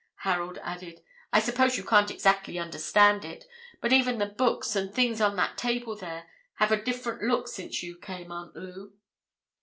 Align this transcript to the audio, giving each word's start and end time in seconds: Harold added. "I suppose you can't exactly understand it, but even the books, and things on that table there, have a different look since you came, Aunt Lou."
Harold 0.25 0.57
added. 0.63 1.03
"I 1.31 1.39
suppose 1.39 1.77
you 1.77 1.83
can't 1.83 2.09
exactly 2.09 2.57
understand 2.57 3.23
it, 3.23 3.45
but 3.81 3.93
even 3.93 4.17
the 4.17 4.25
books, 4.25 4.75
and 4.75 4.91
things 4.91 5.21
on 5.21 5.35
that 5.35 5.59
table 5.59 5.95
there, 5.95 6.27
have 6.55 6.71
a 6.71 6.83
different 6.83 7.21
look 7.21 7.47
since 7.47 7.83
you 7.83 7.99
came, 7.99 8.31
Aunt 8.31 8.55
Lou." 8.55 8.93